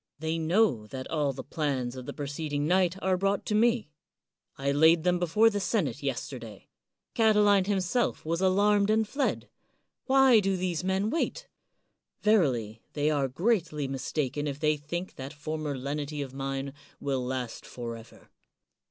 [0.27, 3.91] 'They know that all the plans of the preceding night are brought to me.
[4.57, 6.69] I laid them before the senate yesterday,
[7.13, 9.47] Catiline him self was alarmed and fled.
[10.05, 12.23] Why do these men 116 CICERO wait?
[12.41, 17.63] Verily, they are greatly mistaken if they think that former lenity of mine will last
[17.63, 18.31] forever.